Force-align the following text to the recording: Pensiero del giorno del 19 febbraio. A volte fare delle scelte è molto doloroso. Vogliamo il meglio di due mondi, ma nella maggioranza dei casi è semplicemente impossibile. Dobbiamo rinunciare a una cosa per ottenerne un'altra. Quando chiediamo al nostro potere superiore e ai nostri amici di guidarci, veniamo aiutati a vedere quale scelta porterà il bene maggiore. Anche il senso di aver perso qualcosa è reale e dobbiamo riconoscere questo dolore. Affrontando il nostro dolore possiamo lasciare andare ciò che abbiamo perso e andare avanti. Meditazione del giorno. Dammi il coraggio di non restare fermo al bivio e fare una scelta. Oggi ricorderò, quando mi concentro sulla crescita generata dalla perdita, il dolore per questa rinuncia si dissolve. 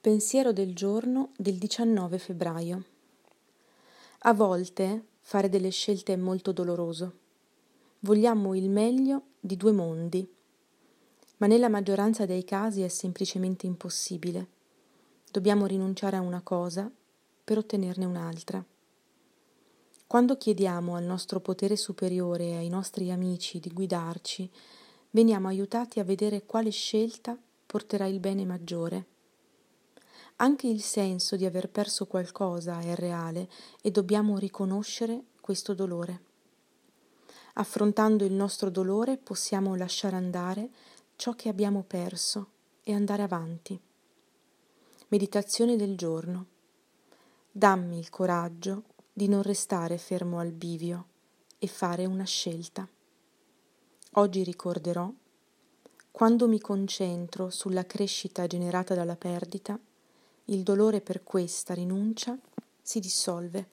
Pensiero 0.00 0.54
del 0.54 0.74
giorno 0.74 1.32
del 1.36 1.56
19 1.56 2.16
febbraio. 2.16 2.84
A 4.20 4.32
volte 4.32 5.08
fare 5.20 5.50
delle 5.50 5.68
scelte 5.68 6.14
è 6.14 6.16
molto 6.16 6.52
doloroso. 6.52 7.12
Vogliamo 7.98 8.54
il 8.54 8.70
meglio 8.70 9.24
di 9.38 9.58
due 9.58 9.72
mondi, 9.72 10.26
ma 11.36 11.46
nella 11.46 11.68
maggioranza 11.68 12.24
dei 12.24 12.44
casi 12.44 12.80
è 12.80 12.88
semplicemente 12.88 13.66
impossibile. 13.66 14.46
Dobbiamo 15.30 15.66
rinunciare 15.66 16.16
a 16.16 16.22
una 16.22 16.40
cosa 16.40 16.90
per 17.44 17.58
ottenerne 17.58 18.06
un'altra. 18.06 18.64
Quando 20.06 20.38
chiediamo 20.38 20.94
al 20.94 21.04
nostro 21.04 21.40
potere 21.40 21.76
superiore 21.76 22.44
e 22.46 22.56
ai 22.56 22.70
nostri 22.70 23.10
amici 23.10 23.60
di 23.60 23.68
guidarci, 23.70 24.50
veniamo 25.10 25.48
aiutati 25.48 26.00
a 26.00 26.04
vedere 26.04 26.46
quale 26.46 26.70
scelta 26.70 27.36
porterà 27.66 28.06
il 28.06 28.18
bene 28.18 28.46
maggiore. 28.46 29.09
Anche 30.42 30.68
il 30.68 30.80
senso 30.80 31.36
di 31.36 31.44
aver 31.44 31.68
perso 31.68 32.06
qualcosa 32.06 32.80
è 32.80 32.94
reale 32.94 33.46
e 33.82 33.90
dobbiamo 33.90 34.38
riconoscere 34.38 35.24
questo 35.38 35.74
dolore. 35.74 36.28
Affrontando 37.54 38.24
il 38.24 38.32
nostro 38.32 38.70
dolore 38.70 39.18
possiamo 39.18 39.74
lasciare 39.74 40.16
andare 40.16 40.70
ciò 41.16 41.34
che 41.34 41.50
abbiamo 41.50 41.84
perso 41.86 42.52
e 42.82 42.94
andare 42.94 43.22
avanti. 43.22 43.78
Meditazione 45.08 45.76
del 45.76 45.94
giorno. 45.94 46.46
Dammi 47.52 47.98
il 47.98 48.08
coraggio 48.08 48.84
di 49.12 49.28
non 49.28 49.42
restare 49.42 49.98
fermo 49.98 50.38
al 50.38 50.52
bivio 50.52 51.06
e 51.58 51.66
fare 51.66 52.06
una 52.06 52.24
scelta. 52.24 52.88
Oggi 54.12 54.42
ricorderò, 54.42 55.12
quando 56.10 56.48
mi 56.48 56.60
concentro 56.60 57.50
sulla 57.50 57.84
crescita 57.84 58.46
generata 58.46 58.94
dalla 58.94 59.16
perdita, 59.16 59.78
il 60.50 60.64
dolore 60.64 61.00
per 61.00 61.22
questa 61.22 61.74
rinuncia 61.74 62.36
si 62.82 62.98
dissolve. 62.98 63.68